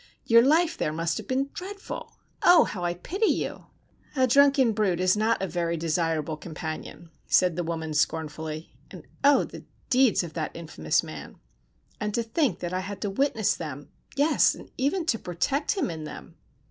[0.25, 2.17] Your life there must have been dreadful!
[2.41, 3.67] Oh, how I pity you!"
[4.15, 9.43] "A drunken brute is not a very desirable companion," said the woman scornfully, "and oh,
[9.43, 11.37] the deeds of that infamous man!
[11.99, 15.91] And to think that I had to witness them, yes, and even to protect him
[15.91, 16.35] in them!"